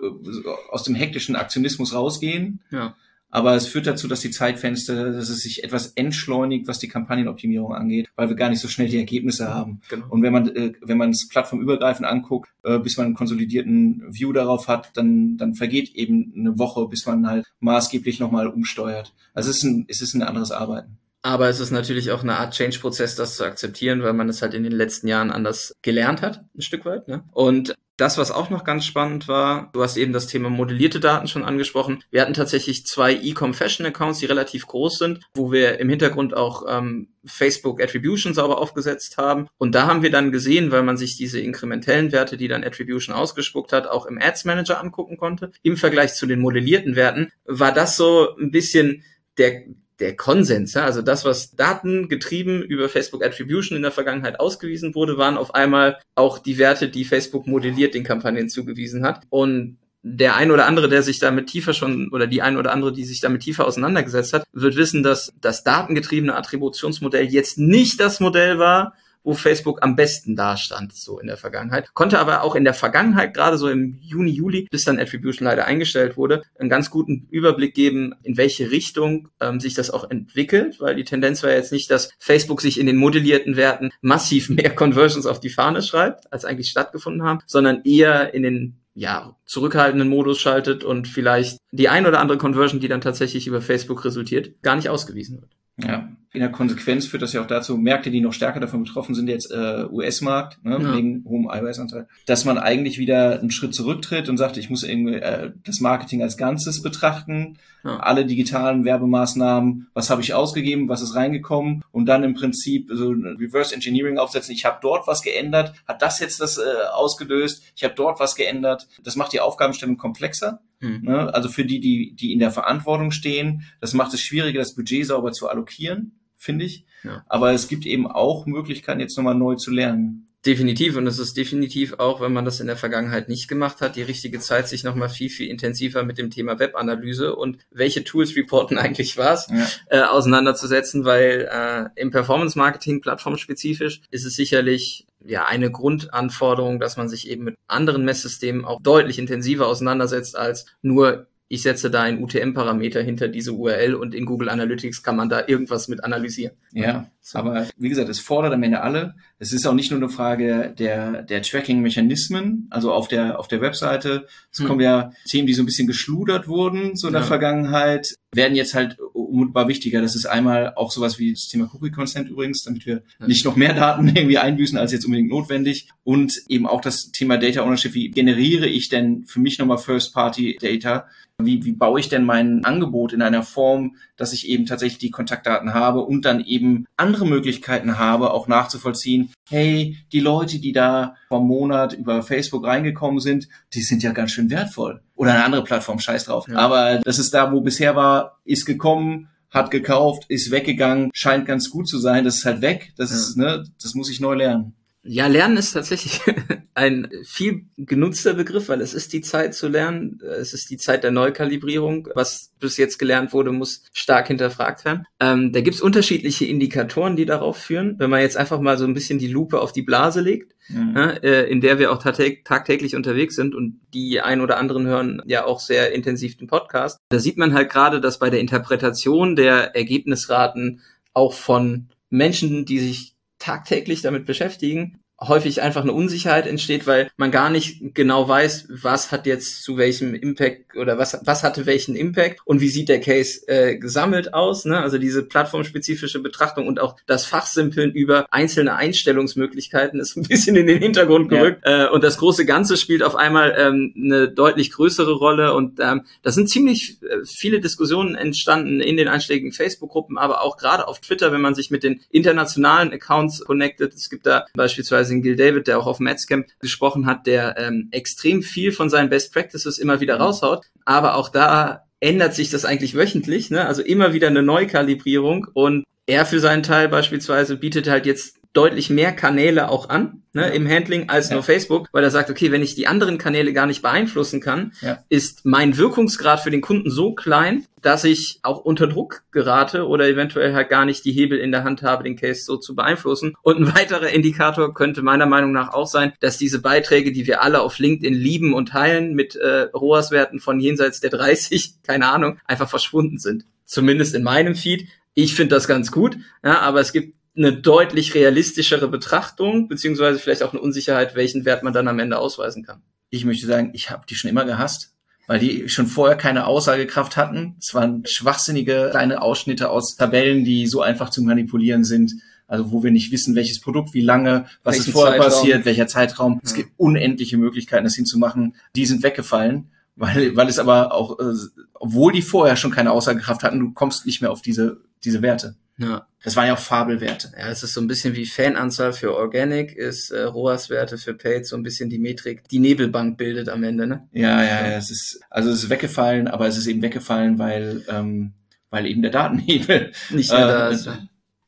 [0.69, 2.59] aus dem hektischen Aktionismus rausgehen.
[2.69, 2.95] ja,
[3.33, 7.73] Aber es führt dazu, dass die Zeitfenster, dass es sich etwas entschleunigt, was die Kampagnenoptimierung
[7.73, 9.81] angeht, weil wir gar nicht so schnell die Ergebnisse haben.
[9.89, 10.05] genau.
[10.09, 14.33] Und wenn man, äh, wenn man es plattformübergreifend anguckt, äh, bis man einen konsolidierten View
[14.33, 19.15] darauf hat, dann, dann vergeht eben eine Woche, bis man halt maßgeblich nochmal umsteuert.
[19.33, 20.99] Also es ist ein, es ist ein anderes Arbeiten.
[21.23, 24.53] Aber es ist natürlich auch eine Art Change-Prozess, das zu akzeptieren, weil man es halt
[24.53, 27.07] in den letzten Jahren anders gelernt hat, ein Stück weit.
[27.07, 27.23] Ne?
[27.31, 31.27] Und das, was auch noch ganz spannend war, du hast eben das Thema modellierte Daten
[31.27, 32.03] schon angesprochen.
[32.09, 36.35] Wir hatten tatsächlich zwei E-Com Fashion Accounts, die relativ groß sind, wo wir im Hintergrund
[36.35, 39.47] auch ähm, Facebook Attribution sauber aufgesetzt haben.
[39.57, 43.15] Und da haben wir dann gesehen, weil man sich diese inkrementellen Werte, die dann Attribution
[43.15, 45.51] ausgespuckt hat, auch im Ads Manager angucken konnte.
[45.61, 49.03] Im Vergleich zu den modellierten Werten war das so ein bisschen
[49.37, 49.63] der,
[50.03, 55.17] der Konsens, ja, also das, was datengetrieben über Facebook Attribution in der Vergangenheit ausgewiesen wurde,
[55.17, 59.21] waren auf einmal auch die Werte, die Facebook modelliert den Kampagnen zugewiesen hat.
[59.29, 62.91] Und der ein oder andere, der sich damit tiefer schon, oder die ein oder andere,
[62.91, 68.19] die sich damit tiefer auseinandergesetzt hat, wird wissen, dass das datengetriebene Attributionsmodell jetzt nicht das
[68.19, 71.93] Modell war, wo Facebook am besten dastand, so in der Vergangenheit.
[71.93, 75.65] Konnte aber auch in der Vergangenheit, gerade so im Juni, Juli, bis dann Attribution leider
[75.65, 80.79] eingestellt wurde, einen ganz guten Überblick geben, in welche Richtung ähm, sich das auch entwickelt,
[80.79, 84.69] weil die Tendenz war jetzt nicht, dass Facebook sich in den modellierten Werten massiv mehr
[84.75, 90.07] Conversions auf die Fahne schreibt, als eigentlich stattgefunden haben, sondern eher in den ja, zurückhaltenden
[90.07, 94.61] Modus schaltet und vielleicht die ein oder andere Conversion, die dann tatsächlich über Facebook resultiert,
[94.61, 95.51] gar nicht ausgewiesen wird.
[95.77, 99.13] Ja, in der Konsequenz führt das ja auch dazu, Märkte, die noch stärker davon betroffen
[99.13, 100.95] sind, jetzt äh, US-Markt, ne, Ja.
[100.95, 105.15] wegen hohem iOS-Anteil, dass man eigentlich wieder einen Schritt zurücktritt und sagt, ich muss irgendwie
[105.15, 107.97] äh, das Marketing als Ganzes betrachten, Ja.
[107.97, 113.11] alle digitalen Werbemaßnahmen, was habe ich ausgegeben, was ist reingekommen und dann im Prinzip so
[113.11, 116.61] ein Reverse Engineering aufsetzen, ich habe dort was geändert, hat das jetzt das äh,
[116.93, 118.87] ausgelöst, ich habe dort was geändert.
[119.03, 120.61] Das macht die Aufgabenstellung komplexer.
[120.79, 121.01] Hm.
[121.03, 121.33] Ne?
[121.33, 125.05] Also für die, die, die in der Verantwortung stehen, das macht es schwieriger, das Budget
[125.05, 126.85] sauber zu allokieren, finde ich.
[127.03, 127.23] Ja.
[127.27, 130.27] Aber es gibt eben auch Möglichkeiten, jetzt nochmal neu zu lernen.
[130.45, 130.97] Definitiv.
[130.97, 134.01] Und es ist definitiv auch, wenn man das in der Vergangenheit nicht gemacht hat, die
[134.01, 138.77] richtige Zeit, sich nochmal viel, viel intensiver mit dem Thema Webanalyse und welche Tools reporten
[138.77, 139.67] eigentlich was, Ja.
[139.87, 147.07] äh, auseinanderzusetzen, weil äh, im Performance-Marketing plattformspezifisch ist es sicherlich ja eine Grundanforderung, dass man
[147.07, 152.23] sich eben mit anderen Messsystemen auch deutlich intensiver auseinandersetzt als nur ich setze da einen
[152.23, 156.53] UTM-Parameter hinter diese URL und in Google Analytics kann man da irgendwas mit analysieren.
[156.71, 157.37] Ja, So.
[157.37, 159.13] aber wie gesagt, es fordert am Ende alle.
[159.37, 163.61] Es ist auch nicht nur eine Frage der, der Tracking-Mechanismen, also auf der, auf der
[163.61, 164.25] Webseite.
[164.51, 164.67] Es Hm.
[164.67, 167.27] kommen ja Themen, die so ein bisschen geschludert wurden, so in der Ja.
[167.27, 170.01] Vergangenheit, werden jetzt halt unmittelbar wichtiger.
[170.01, 173.27] Das ist einmal auch sowas wie das Thema Cookie-Consent übrigens, damit wir Ja.
[173.27, 175.89] nicht noch mehr Daten irgendwie einbüßen, als jetzt unbedingt notwendig.
[176.03, 177.93] Und eben auch das Thema Data Ownership.
[177.93, 181.05] Wie generiere ich denn für mich nochmal First-Party-Data?
[181.45, 185.11] Wie, wie baue ich denn mein Angebot in einer Form, dass ich eben tatsächlich die
[185.11, 191.15] Kontaktdaten habe und dann eben andere Möglichkeiten habe, auch nachzuvollziehen, hey, die Leute, die da
[191.27, 195.01] vom Monat über Facebook reingekommen sind, die sind ja ganz schön wertvoll.
[195.15, 196.47] Oder eine andere Plattform, scheiß drauf.
[196.47, 196.57] Ja.
[196.57, 201.69] Aber das ist da, wo bisher war, ist gekommen, hat gekauft, ist weggegangen, scheint ganz
[201.69, 202.93] gut zu sein, das ist halt weg.
[202.97, 203.17] Das ja.
[203.17, 204.75] ist, ne, das muss ich neu lernen.
[205.05, 206.21] Ja, Lernen ist tatsächlich
[206.75, 210.21] ein viel genutzter Begriff, weil es ist die Zeit zu lernen.
[210.21, 212.07] Es ist die Zeit der Neukalibrierung.
[212.15, 215.05] Was bis jetzt gelernt wurde, muss stark hinterfragt werden.
[215.19, 217.95] Ähm, da gibt's unterschiedliche Indikatoren, die darauf führen.
[217.99, 220.95] Wenn man jetzt einfach mal so ein bisschen die Lupe auf die Blase legt, mhm.
[220.95, 225.43] äh, in der wir auch tagtäglich unterwegs sind und die ein oder anderen hören ja
[225.45, 229.75] auch sehr intensiv den Podcast, da sieht man halt gerade, dass bei der Interpretation der
[229.75, 230.81] Ergebnisraten
[231.13, 233.12] auch von Menschen, die sich
[233.43, 239.11] tagtäglich damit beschäftigen, häufig einfach eine Unsicherheit entsteht, weil man gar nicht genau weiß, was
[239.11, 242.99] hat jetzt zu welchem Impact oder was, was hatte welchen Impact und wie sieht der
[242.99, 244.65] Case äh, gesammelt aus.
[244.65, 244.79] Ne?
[244.79, 250.67] Also diese plattformspezifische Betrachtung und auch das Fachsimpeln über einzelne Einstellungsmöglichkeiten ist ein bisschen in
[250.67, 251.61] den Hintergrund gerückt.
[251.65, 251.85] Ja.
[251.85, 255.53] Äh, und das große Ganze spielt auf einmal ähm, eine deutlich größere Rolle.
[255.53, 260.57] Und ähm, da sind ziemlich äh, viele Diskussionen entstanden in den einschlägigen Facebook-Gruppen, aber auch
[260.57, 263.93] gerade auf Twitter, wenn man sich mit den internationalen Accounts connectet.
[263.93, 267.89] Es gibt da beispielsweise den Gil David, der auch auf Matscamp gesprochen hat, der ähm,
[267.91, 270.21] extrem viel von seinen Best Practices immer wieder mhm.
[270.21, 270.65] raushaut.
[270.85, 273.65] Aber auch da ändert sich das eigentlich wöchentlich, ne?
[273.65, 278.89] Also immer wieder eine Neukalibrierung und er für seinen Teil beispielsweise bietet halt jetzt deutlich
[278.89, 280.47] mehr Kanäle auch an ne, ja.
[280.49, 281.35] im Handling als ja.
[281.35, 284.73] nur Facebook, weil er sagt, okay, wenn ich die anderen Kanäle gar nicht beeinflussen kann,
[284.81, 284.99] ja.
[285.09, 290.07] ist mein Wirkungsgrad für den Kunden so klein, dass ich auch unter Druck gerate oder
[290.07, 293.33] eventuell halt gar nicht die Hebel in der Hand habe, den Case so zu beeinflussen.
[293.41, 297.41] Und ein weiterer Indikator könnte meiner Meinung nach auch sein, dass diese Beiträge, die wir
[297.41, 302.39] alle auf LinkedIn lieben und teilen, mit äh, ROAS-Werten von jenseits der 30, keine Ahnung,
[302.45, 303.45] einfach verschwunden sind.
[303.65, 304.87] Zumindest in meinem Feed.
[305.15, 310.43] Ich finde das ganz gut, ja, aber es gibt eine deutlich realistischere Betrachtung, beziehungsweise vielleicht
[310.43, 312.81] auch eine Unsicherheit, welchen Wert man dann am Ende ausweisen kann.
[313.09, 314.93] Ich möchte sagen, ich habe die schon immer gehasst,
[315.27, 317.55] weil die schon vorher keine Aussagekraft hatten.
[317.59, 322.13] Es waren schwachsinnige kleine Ausschnitte aus Tabellen, die so einfach zu manipulieren sind.
[322.45, 325.31] Also wo wir nicht wissen, welches Produkt, wie lange, was Welchen ist vorher Zeitraum.
[325.31, 326.33] passiert, welcher Zeitraum.
[326.33, 326.39] Ja.
[326.43, 328.55] Es gibt unendliche Möglichkeiten, das hinzumachen.
[328.75, 331.33] Die sind weggefallen, weil, weil es aber auch, äh,
[331.73, 335.55] obwohl die vorher schon keine Aussagekraft hatten, du kommst nicht mehr auf diese, diese Werte.
[335.77, 336.07] Ja.
[336.23, 337.31] Das waren ja auch Fabelwerte.
[337.37, 341.45] Ja, es ist so ein bisschen wie Fananzahl für Organic, ist äh, ROAS-Werte für Paid
[341.45, 344.07] so ein bisschen die Metrik, die Nebelbank bildet am Ende, ne?
[344.11, 344.77] Ja, ja, ja.
[344.77, 348.33] Es ist, also es ist weggefallen, aber es ist eben weggefallen, weil, ähm,
[348.69, 350.89] weil eben der Datenhebel nicht mehr da äh, ist.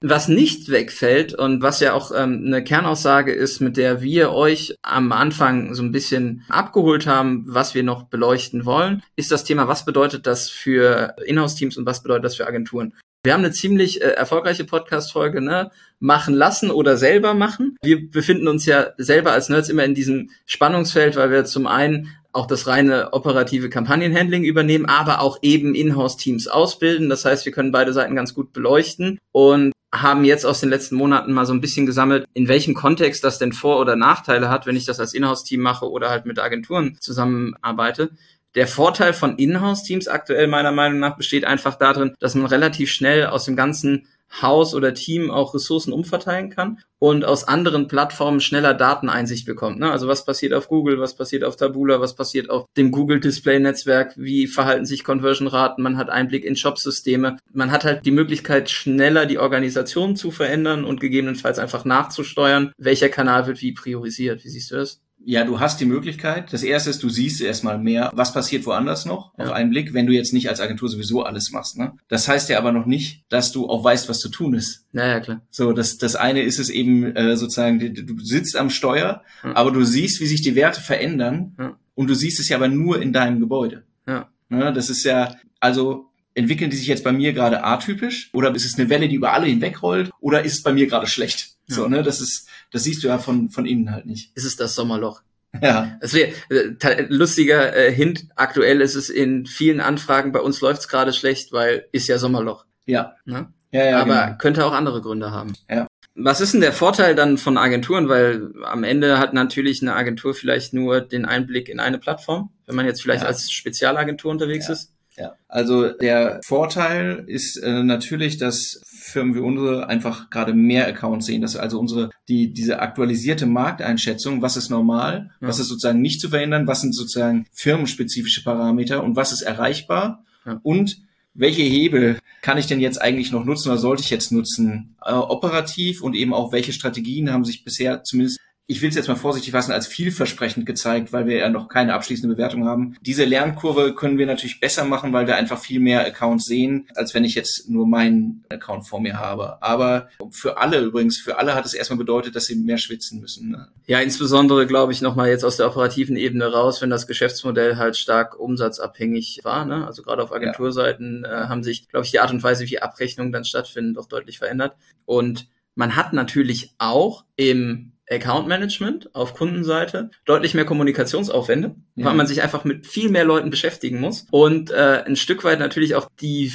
[0.02, 4.76] Was nicht wegfällt und was ja auch ähm, eine Kernaussage ist, mit der wir euch
[4.82, 9.70] am Anfang so ein bisschen abgeholt haben, was wir noch beleuchten wollen, ist das Thema,
[9.70, 12.94] was bedeutet das für Inhouse-Teams und was bedeutet das für Agenturen?
[13.26, 15.72] Wir haben eine ziemlich äh, erfolgreiche Podcast-Folge, ne?
[16.00, 17.76] Machen lassen oder selber machen.
[17.82, 22.12] Wir befinden uns ja selber als Nerds immer in diesem Spannungsfeld, weil wir zum einen
[22.34, 27.10] auch das reine operative Kampagnenhandling übernehmen, aber auch eben Inhouse-Teams ausbilden.
[27.10, 30.96] Das heißt, wir können beide Seiten ganz gut beleuchten und haben jetzt aus den letzten
[30.96, 34.68] Monaten mal so ein bisschen gesammelt, in welchem Kontext das denn Vor- oder Nachteile hat,
[34.68, 38.12] wenn ich das als Inhouse-Team mache oder halt mit Agenturen zusammenarbeite.
[38.56, 43.28] Der Vorteil von Inhouse-Teams aktuell meiner Meinung nach besteht einfach darin, dass man relativ schnell
[43.28, 44.08] aus dem ganzen
[44.42, 49.80] Haus oder Team auch Ressourcen umverteilen kann und aus anderen Plattformen schneller Dateneinsicht bekommt.
[49.80, 49.92] Ne?
[49.92, 53.60] Also was passiert auf Google, was passiert auf Taboola, was passiert auf dem Google Display
[53.60, 58.70] Netzwerk, wie verhalten sich Conversion-Raten, man hat Einblick in Shop-Systeme, man hat halt die Möglichkeit,
[58.70, 64.44] schneller die Organisation zu verändern und gegebenenfalls einfach nachzusteuern, welcher Kanal wird wie priorisiert.
[64.44, 65.05] Wie siehst du das?
[65.28, 66.54] Ja, du hast die Möglichkeit.
[66.54, 69.46] Das erste ist, du siehst erstmal mehr, was passiert woanders noch ja.
[69.46, 71.80] auf einen Blick, wenn du jetzt nicht als Agentur sowieso alles machst.
[71.80, 71.94] Ne?
[72.08, 74.86] Das heißt ja aber noch nicht, dass du auch weißt, was zu tun ist.
[74.94, 75.42] Ja, ja, klar.
[75.50, 79.56] So, das, das eine ist es eben äh, sozusagen, du sitzt am Steuer, ja.
[79.56, 81.76] aber du siehst, wie sich die Werte verändern ja.
[81.96, 83.84] und du siehst es ja aber nur in deinem Gebäude.
[84.08, 84.30] Ja.
[84.50, 84.74] Ne?
[84.74, 88.78] Das ist ja, also entwickeln die sich jetzt bei mir gerade atypisch oder ist es
[88.78, 91.56] eine Welle, die über alle hinwegrollt oder ist es bei mir gerade schlecht?
[91.68, 91.76] Ja.
[91.76, 94.32] So, ne, das ist, das siehst du ja von, von innen halt nicht.
[94.36, 95.22] Ist es das Sommerloch?
[95.62, 95.98] Ja.
[96.02, 98.28] Es wäre äh, lustiger äh, Hint.
[98.36, 102.66] Aktuell ist es in vielen Anfragen bei uns läuft's gerade schlecht, weil ist ja Sommerloch.
[102.86, 103.16] Ja.
[103.26, 103.48] Ne?
[103.72, 104.38] Ja, ja, Aber genau.
[104.38, 105.54] könnte auch andere Gründe haben.
[105.70, 105.88] Ja.
[106.18, 108.08] Was ist denn der Vorteil dann von Agenturen?
[108.08, 112.76] Weil am Ende hat natürlich eine Agentur vielleicht nur den Einblick in eine Plattform, wenn
[112.76, 113.28] man jetzt vielleicht ja.
[113.28, 114.74] als Spezialagentur unterwegs ja.
[114.74, 114.95] ist.
[115.18, 121.28] Ja, also der Vorteil ist äh, natürlich, dass Firmen wie unsere einfach gerade mehr Accounts
[121.28, 121.42] sehen.
[121.42, 125.48] dass also unsere, die, diese aktualisierte Markteinschätzung, was ist normal, ja.
[125.48, 130.26] was ist sozusagen nicht zu verändern, was sind sozusagen firmenspezifische Parameter und was ist erreichbar
[130.46, 130.60] ja.
[130.64, 130.98] und
[131.34, 135.14] welche Hebel kann ich denn jetzt eigentlich noch nutzen oder sollte ich jetzt nutzen, äh,
[135.14, 139.16] operativ und eben auch welche Strategien haben sich bisher zumindest ich will es jetzt mal
[139.16, 142.98] vorsichtig fassen, als vielversprechend gezeigt, weil wir ja noch keine abschließende Bewertung haben.
[143.02, 147.14] Diese Lernkurve können wir natürlich besser machen, weil wir einfach viel mehr Accounts sehen, als
[147.14, 149.62] wenn ich jetzt nur meinen Account vor mir habe.
[149.62, 153.52] Aber für alle übrigens, für alle hat es erstmal bedeutet, dass sie mehr schwitzen müssen.
[153.52, 153.68] Ne?
[153.86, 157.98] Ja, insbesondere glaube ich nochmal jetzt aus der operativen Ebene raus, wenn das Geschäftsmodell halt
[157.98, 159.66] stark umsatzabhängig war.
[159.66, 159.86] Ne?
[159.86, 161.44] Also gerade auf Agenturseiten ja.
[161.44, 164.40] äh, haben sich, glaube ich, die Art und Weise, wie Abrechnungen dann stattfinden, doch deutlich
[164.40, 164.76] verändert.
[165.06, 172.06] Und man hat natürlich auch im Account Management auf Kundenseite deutlich mehr Kommunikationsaufwände, ja.
[172.06, 175.60] weil man sich einfach mit viel mehr Leuten beschäftigen muss und äh, ein Stück weit
[175.60, 176.52] natürlich auch die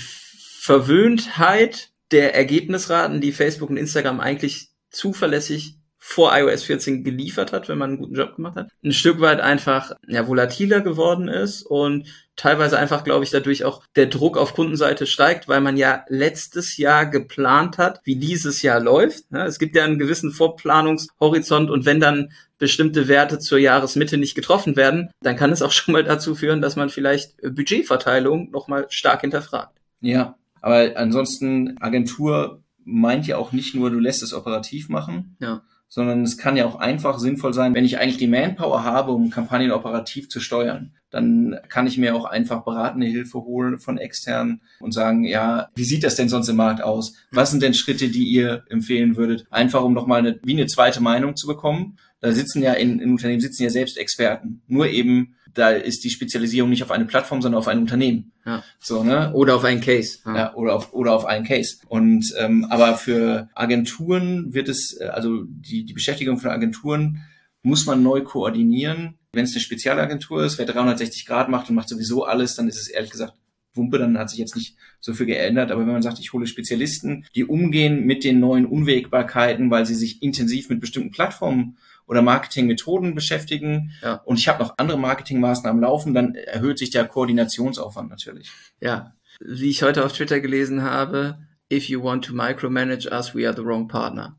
[0.60, 5.80] Verwöhntheit der Ergebnisraten, die Facebook und Instagram eigentlich zuverlässig
[6.11, 9.40] vor iOS 14 geliefert hat, wenn man einen guten Job gemacht hat, ein Stück weit
[9.40, 14.55] einfach ja, volatiler geworden ist und teilweise einfach, glaube ich, dadurch auch der Druck auf
[14.55, 19.27] Kundenseite steigt, weil man ja letztes Jahr geplant hat, wie dieses Jahr läuft.
[19.31, 24.75] Es gibt ja einen gewissen Vorplanungshorizont und wenn dann bestimmte Werte zur Jahresmitte nicht getroffen
[24.75, 29.20] werden, dann kann es auch schon mal dazu führen, dass man vielleicht Budgetverteilung nochmal stark
[29.20, 29.79] hinterfragt.
[30.01, 35.62] Ja, aber ansonsten Agentur meint ja auch nicht nur, du lässt es operativ machen, ja
[35.90, 39.29] sondern es kann ja auch einfach sinnvoll sein, wenn ich eigentlich die Manpower habe, um
[39.29, 40.92] Kampagnen operativ zu steuern.
[41.11, 45.83] Dann kann ich mir auch einfach beratende Hilfe holen von externen und sagen, ja, wie
[45.83, 47.14] sieht das denn sonst im Markt aus?
[47.33, 49.46] Was sind denn Schritte, die ihr empfehlen würdet?
[49.50, 51.98] Einfach um nochmal eine, wie eine zweite Meinung zu bekommen.
[52.20, 54.62] Da sitzen ja in, in Unternehmen sitzen ja selbst Experten.
[54.68, 58.32] Nur eben da ist die Spezialisierung nicht auf eine Plattform, sondern auf ein Unternehmen.
[58.44, 58.62] Ja.
[58.78, 59.32] So, ne?
[59.34, 60.18] Oder auf einen Case.
[60.24, 60.36] Ja.
[60.36, 61.78] ja, oder auf oder auf einen Case.
[61.88, 67.22] Und ähm, aber für Agenturen wird es, äh, also die, die Beschäftigung von Agenturen
[67.62, 69.18] muss man neu koordinieren.
[69.32, 72.80] Wenn es eine Spezialagentur ist, wer 360 Grad macht und macht sowieso alles, dann ist
[72.80, 73.34] es ehrlich gesagt
[73.74, 75.70] Wumpe, dann hat sich jetzt nicht so viel geändert.
[75.70, 79.94] Aber wenn man sagt, ich hole Spezialisten, die umgehen mit den neuen Unwägbarkeiten, weil sie
[79.94, 81.76] sich intensiv mit bestimmten Plattformen
[82.11, 84.14] oder Marketingmethoden beschäftigen ja.
[84.25, 88.51] und ich habe noch andere Marketingmaßnahmen laufen, dann erhöht sich der Koordinationsaufwand natürlich.
[88.81, 91.38] Ja, wie ich heute auf Twitter gelesen habe,
[91.73, 94.37] if you want to micromanage us, we are the wrong partner.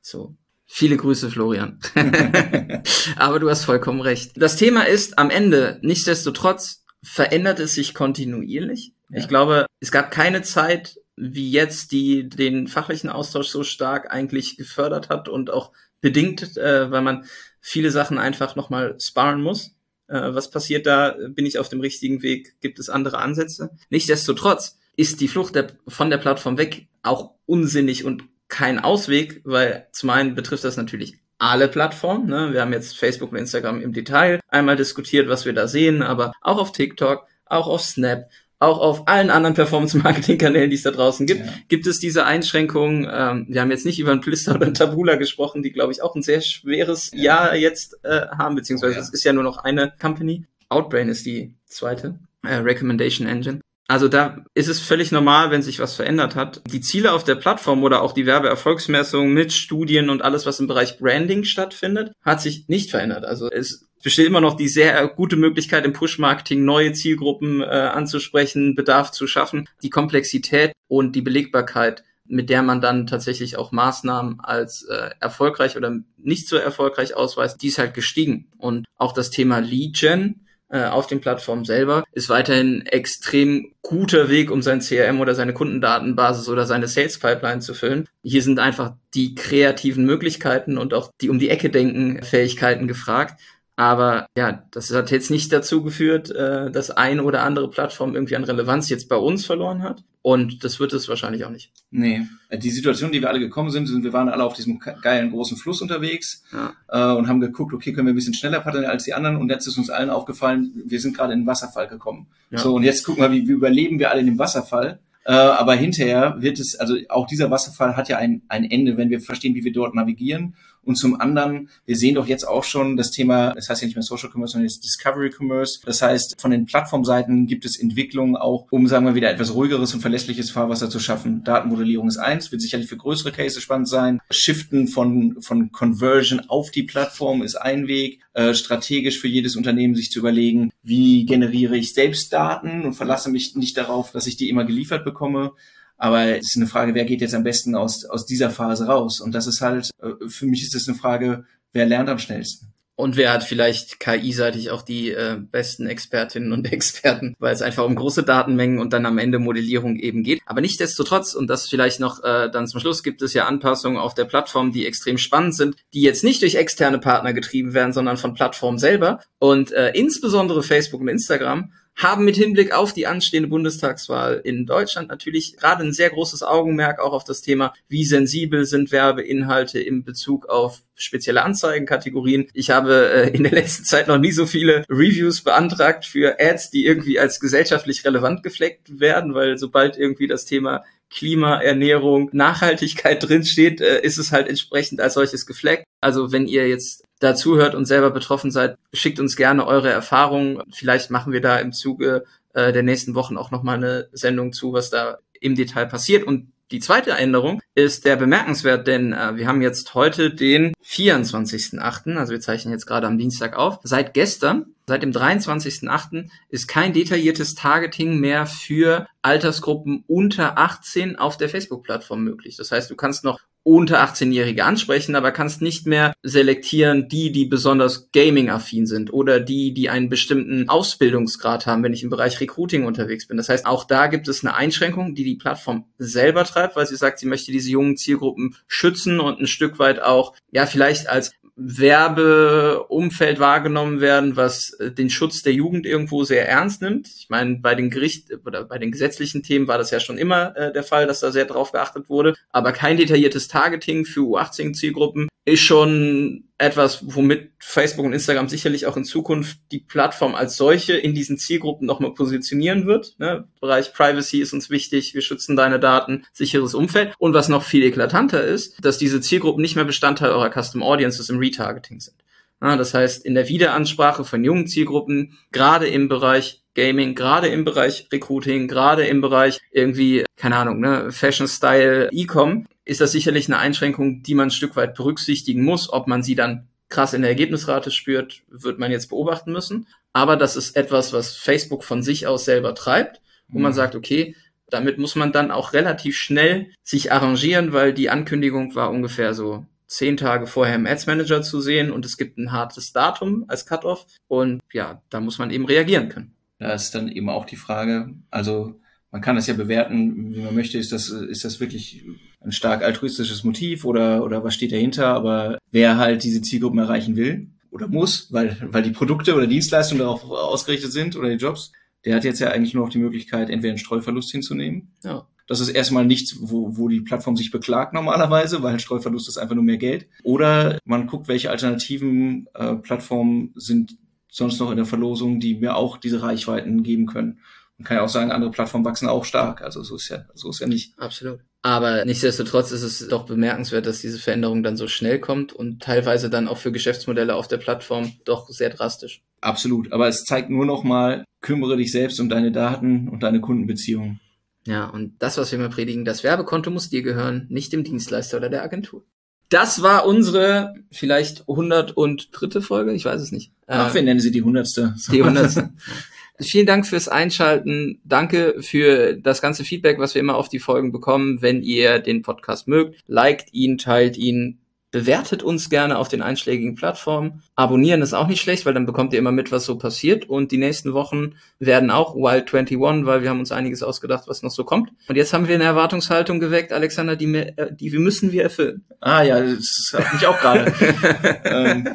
[0.00, 0.34] So.
[0.66, 1.78] Viele Grüße, Florian.
[3.16, 4.32] Aber du hast vollkommen recht.
[4.34, 8.92] Das Thema ist am Ende, nichtsdestotrotz, verändert es sich kontinuierlich.
[9.10, 9.20] Ja.
[9.20, 14.56] Ich glaube, es gab keine Zeit wie jetzt, die den fachlichen Austausch so stark eigentlich
[14.56, 15.70] gefördert hat und auch
[16.04, 17.24] bedingt, äh, weil man
[17.62, 19.74] viele Sachen einfach nochmal sparen muss.
[20.06, 21.16] Äh, was passiert da?
[21.30, 22.60] Bin ich auf dem richtigen Weg?
[22.60, 23.70] Gibt es andere Ansätze?
[23.88, 29.86] Nichtsdestotrotz ist die Flucht der, von der Plattform weg auch unsinnig und kein Ausweg, weil
[29.92, 32.26] zum einen betrifft das natürlich alle Plattformen.
[32.26, 32.52] Ne?
[32.52, 36.32] Wir haben jetzt Facebook und Instagram im Detail einmal diskutiert, was wir da sehen, aber
[36.42, 41.26] auch auf TikTok, auch auf Snap, auch auf allen anderen Performance-Marketing-Kanälen, die es da draußen
[41.26, 41.52] gibt, ja.
[41.68, 43.08] gibt es diese Einschränkungen.
[43.10, 46.02] Ähm, wir haben jetzt nicht über ein Plister oder ein Tabula gesprochen, die, glaube ich,
[46.02, 47.22] auch ein sehr schweres ja.
[47.22, 49.02] Jahr jetzt äh, haben, beziehungsweise oh, ja.
[49.02, 50.46] es ist ja nur noch eine Company.
[50.68, 53.60] Outbrain ist die zweite äh, Recommendation Engine.
[53.86, 56.62] Also da ist es völlig normal, wenn sich was verändert hat.
[56.72, 60.66] Die Ziele auf der Plattform oder auch die Werbeerfolgsmessung mit Studien und alles, was im
[60.66, 63.26] Bereich Branding stattfindet, hat sich nicht verändert.
[63.26, 68.74] Also es besteht immer noch die sehr gute Möglichkeit im Push-Marketing neue Zielgruppen äh, anzusprechen,
[68.74, 69.68] Bedarf zu schaffen.
[69.82, 75.76] Die Komplexität und die Belegbarkeit, mit der man dann tatsächlich auch Maßnahmen als äh, erfolgreich
[75.76, 78.50] oder nicht so erfolgreich ausweist, die ist halt gestiegen.
[78.56, 80.43] Und auch das Thema Lead Gen
[80.74, 85.54] äh, auf den Plattformen selber, ist weiterhin extrem guter Weg, um sein CRM oder seine
[85.54, 88.08] Kundendatenbasis oder seine Sales Pipeline zu füllen.
[88.24, 93.40] Hier sind einfach die kreativen Möglichkeiten und auch die um die Ecke denken Fähigkeiten gefragt.
[93.76, 98.34] Aber ja, das hat jetzt nicht dazu geführt, äh, dass eine oder andere Plattform irgendwie
[98.34, 100.02] an Relevanz jetzt bei uns verloren hat.
[100.26, 101.70] Und das wird es wahrscheinlich auch nicht.
[101.90, 102.22] Nee.
[102.50, 105.58] Die Situation, die wir alle gekommen sind, sind, wir waren alle auf diesem geilen großen
[105.58, 106.72] Fluss unterwegs ja.
[106.88, 109.36] äh, und haben geguckt, okay, können wir ein bisschen schneller paddeln als die anderen.
[109.36, 112.28] Und jetzt ist uns allen aufgefallen, wir sind gerade in den Wasserfall gekommen.
[112.50, 112.56] Ja.
[112.56, 114.98] So, und jetzt gucken wir, wie, wie überleben wir alle in dem Wasserfall.
[115.26, 119.10] Äh, aber hinterher wird es, also auch dieser Wasserfall hat ja ein, ein Ende, wenn
[119.10, 120.54] wir verstehen, wie wir dort navigieren
[120.84, 123.96] Und zum anderen, wir sehen doch jetzt auch schon das Thema, das heißt ja nicht
[123.96, 125.80] mehr Social Commerce, sondern jetzt Discovery Commerce.
[125.84, 129.94] Das heißt, von den Plattformseiten gibt es Entwicklungen auch, um, sagen wir wieder, etwas ruhigeres
[129.94, 131.44] und verlässliches Fahrwasser zu schaffen.
[131.44, 134.20] Datenmodellierung ist eins, wird sicherlich für größere Cases spannend sein.
[134.30, 138.20] Shiften von, von Conversion auf die Plattform ist ein Weg.
[138.34, 143.30] Äh, strategisch für jedes Unternehmen sich zu überlegen, wie generiere ich selbst Daten und verlasse
[143.30, 145.52] mich nicht darauf, dass ich die immer geliefert bekomme.
[145.96, 149.20] Aber es ist eine Frage, wer geht jetzt am besten aus, aus dieser Phase raus?
[149.20, 152.74] Und das ist halt, äh, für mich ist es eine Frage, wer lernt am schnellsten?
[152.96, 157.84] Und wer hat vielleicht KI-seitig auch die äh, besten Expertinnen und Experten, weil es einfach
[157.84, 160.40] um große Datenmengen und dann am Ende Modellierung eben geht.
[160.46, 164.14] Aber nichtdestotrotz, und das vielleicht noch äh, dann zum Schluss, gibt es ja Anpassungen auf
[164.14, 168.16] der Plattform, die extrem spannend sind, die jetzt nicht durch externe Partner getrieben werden, sondern
[168.16, 169.20] von Plattformen selber.
[169.40, 175.08] Und äh, insbesondere Facebook und Instagram haben mit Hinblick auf die anstehende Bundestagswahl in Deutschland
[175.08, 180.02] natürlich gerade ein sehr großes Augenmerk auch auf das Thema, wie sensibel sind Werbeinhalte in
[180.04, 182.48] Bezug auf spezielle Anzeigenkategorien.
[182.52, 186.70] Ich habe äh, in der letzten Zeit noch nie so viele Reviews beantragt für Ads,
[186.70, 193.22] die irgendwie als gesellschaftlich relevant gefleckt werden, weil sobald irgendwie das Thema Klima, Ernährung, Nachhaltigkeit
[193.28, 195.84] drinsteht, äh, ist es halt entsprechend als solches gefleckt.
[196.00, 200.62] Also wenn ihr jetzt dazuhört und selber betroffen seid, schickt uns gerne eure Erfahrungen.
[200.72, 204.72] Vielleicht machen wir da im Zuge äh, der nächsten Wochen auch nochmal eine Sendung zu,
[204.72, 206.24] was da im Detail passiert.
[206.24, 212.16] Und die zweite Änderung ist der bemerkenswert, denn äh, wir haben jetzt heute den 24.8.,
[212.16, 213.78] also wir zeichnen jetzt gerade am Dienstag auf.
[213.84, 216.28] Seit gestern, seit dem 23.8.
[216.48, 222.56] ist kein detailliertes Targeting mehr für Altersgruppen unter 18 auf der Facebook-Plattform möglich.
[222.56, 227.46] Das heißt, du kannst noch unter 18-Jährige ansprechen, aber kannst nicht mehr selektieren, die, die
[227.46, 232.84] besonders gaming-affin sind oder die, die einen bestimmten Ausbildungsgrad haben, wenn ich im Bereich Recruiting
[232.84, 233.38] unterwegs bin.
[233.38, 236.96] Das heißt, auch da gibt es eine Einschränkung, die die Plattform selber treibt, weil sie
[236.96, 241.32] sagt, sie möchte diese jungen Zielgruppen schützen und ein Stück weit auch, ja, vielleicht als
[241.56, 247.06] Werbeumfeld wahrgenommen werden, was äh, den Schutz der Jugend irgendwo sehr ernst nimmt.
[247.06, 250.56] Ich meine, bei den Gericht oder bei den gesetzlichen Themen war das ja schon immer
[250.56, 252.34] äh, der Fall, dass da sehr drauf geachtet wurde.
[252.50, 258.96] Aber kein detailliertes Targeting für U18-Zielgruppen ist schon etwas, womit Facebook und Instagram sicherlich auch
[258.96, 263.16] in Zukunft die Plattform als solche in diesen Zielgruppen nochmal positionieren wird.
[263.18, 263.48] Ne?
[263.60, 267.12] Bereich Privacy ist uns wichtig, wir schützen deine Daten, sicheres Umfeld.
[267.18, 271.28] Und was noch viel eklatanter ist, dass diese Zielgruppen nicht mehr Bestandteil eurer Custom Audiences
[271.28, 272.16] im Retargeting sind.
[272.64, 277.62] Ja, das heißt, in der Wiederansprache von jungen Zielgruppen, gerade im Bereich Gaming, gerade im
[277.62, 283.48] Bereich Recruiting, gerade im Bereich irgendwie, keine Ahnung, ne, Fashion Style, E-Com, ist das sicherlich
[283.48, 285.92] eine Einschränkung, die man ein Stück weit berücksichtigen muss.
[285.92, 289.86] Ob man sie dann krass in der Ergebnisrate spürt, wird man jetzt beobachten müssen.
[290.14, 293.64] Aber das ist etwas, was Facebook von sich aus selber treibt, wo mhm.
[293.64, 294.36] man sagt, okay,
[294.70, 299.66] damit muss man dann auch relativ schnell sich arrangieren, weil die Ankündigung war ungefähr so
[299.94, 303.64] zehn Tage vorher im Ads Manager zu sehen und es gibt ein hartes Datum als
[303.64, 306.34] Cutoff und ja, da muss man eben reagieren können.
[306.58, 308.80] Da ist dann eben auch die Frage, also
[309.12, 310.78] man kann das ja bewerten, wie man möchte.
[310.78, 312.04] Ist das, ist das wirklich
[312.40, 315.06] ein stark altruistisches Motiv oder, oder was steht dahinter?
[315.06, 320.00] Aber wer halt diese Zielgruppen erreichen will oder muss, weil, weil die Produkte oder Dienstleistungen
[320.00, 321.70] darauf ausgerichtet sind oder die Jobs,
[322.04, 324.92] der hat jetzt ja eigentlich nur noch die Möglichkeit, entweder einen Streuverlust hinzunehmen.
[325.04, 325.28] Ja.
[325.46, 329.54] Das ist erstmal nichts, wo, wo die Plattform sich beklagt normalerweise, weil Streuverlust ist einfach
[329.54, 330.06] nur mehr Geld.
[330.22, 333.96] Oder man guckt, welche alternativen äh, Plattformen sind
[334.30, 337.40] sonst noch in der Verlosung, die mir auch diese Reichweiten geben können.
[337.78, 339.62] Man kann ja auch sagen, andere Plattformen wachsen auch stark.
[339.62, 340.98] Also so ist ja, so ist ja nicht.
[340.98, 341.40] Absolut.
[341.62, 346.28] Aber nichtsdestotrotz ist es doch bemerkenswert, dass diese Veränderung dann so schnell kommt und teilweise
[346.28, 349.22] dann auch für Geschäftsmodelle auf der Plattform doch sehr drastisch.
[349.40, 349.92] Absolut.
[349.92, 354.20] Aber es zeigt nur noch mal, kümmere dich selbst um deine Daten und deine Kundenbeziehungen.
[354.66, 358.38] Ja, und das, was wir immer predigen, das Werbekonto muss dir gehören, nicht dem Dienstleister
[358.38, 359.04] oder der Agentur.
[359.50, 362.60] Das war unsere vielleicht 103.
[362.60, 363.52] Folge, ich weiß es nicht.
[363.66, 364.94] Ach, wir nennen sie die hundertste.
[365.12, 365.72] Die hundertste.
[366.40, 368.00] Vielen Dank fürs Einschalten.
[368.04, 371.42] Danke für das ganze Feedback, was wir immer auf die Folgen bekommen.
[371.42, 374.58] Wenn ihr den Podcast mögt, liked ihn, teilt ihn,
[374.94, 377.42] bewertet uns gerne auf den einschlägigen Plattformen.
[377.56, 380.28] Abonnieren ist auch nicht schlecht, weil dann bekommt ihr immer mit, was so passiert.
[380.30, 384.44] Und die nächsten Wochen werden auch Wild 21, weil wir haben uns einiges ausgedacht, was
[384.44, 384.90] noch so kommt.
[385.08, 388.44] Und jetzt haben wir eine Erwartungshaltung geweckt, Alexander, die, wir, äh, die wir müssen wir
[388.44, 388.84] erfüllen.
[389.00, 390.72] Ah ja, das hat mich auch gerade.
[391.44, 391.88] ähm,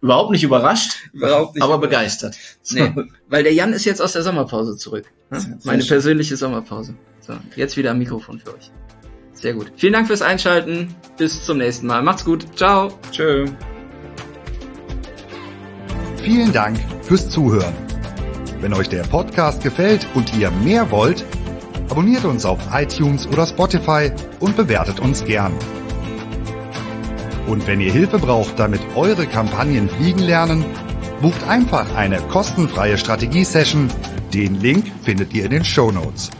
[0.00, 2.36] überhaupt nicht überrascht, überhaupt nicht aber begeistert.
[2.60, 2.74] So.
[2.74, 2.92] Nee,
[3.28, 5.04] weil der Jan ist jetzt aus der Sommerpause zurück.
[5.30, 5.60] Ne?
[5.62, 6.96] Meine persönliche Sommerpause.
[7.20, 8.72] So, jetzt wieder am Mikrofon für euch.
[9.40, 9.72] Sehr gut.
[9.76, 10.96] Vielen Dank fürs Einschalten.
[11.16, 12.02] Bis zum nächsten Mal.
[12.02, 12.56] Macht's gut.
[12.56, 12.92] Ciao.
[13.12, 13.46] Tschö.
[16.22, 17.74] Vielen Dank fürs Zuhören.
[18.60, 21.24] Wenn euch der Podcast gefällt und ihr mehr wollt,
[21.88, 25.52] abonniert uns auf iTunes oder Spotify und bewertet uns gern.
[27.46, 30.64] Und wenn ihr Hilfe braucht, damit eure Kampagnen fliegen lernen,
[31.22, 33.88] bucht einfach eine kostenfreie Strategie-Session.
[34.34, 36.30] Den Link findet ihr in den Show Notes.